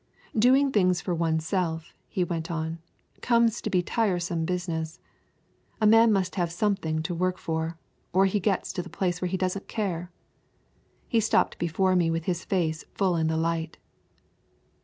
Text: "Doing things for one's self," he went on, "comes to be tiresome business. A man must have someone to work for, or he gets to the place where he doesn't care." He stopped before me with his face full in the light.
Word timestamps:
"Doing 0.35 0.71
things 0.71 0.99
for 0.99 1.13
one's 1.13 1.45
self," 1.45 1.93
he 2.07 2.23
went 2.23 2.49
on, 2.49 2.79
"comes 3.21 3.61
to 3.61 3.69
be 3.69 3.83
tiresome 3.83 4.45
business. 4.45 4.99
A 5.79 5.85
man 5.85 6.11
must 6.11 6.33
have 6.33 6.51
someone 6.51 7.03
to 7.03 7.13
work 7.13 7.37
for, 7.37 7.77
or 8.11 8.25
he 8.25 8.39
gets 8.39 8.73
to 8.73 8.81
the 8.81 8.89
place 8.89 9.21
where 9.21 9.29
he 9.29 9.37
doesn't 9.37 9.67
care." 9.67 10.09
He 11.07 11.19
stopped 11.19 11.59
before 11.59 11.95
me 11.95 12.09
with 12.09 12.23
his 12.25 12.43
face 12.43 12.83
full 12.95 13.15
in 13.15 13.27
the 13.27 13.37
light. 13.37 13.77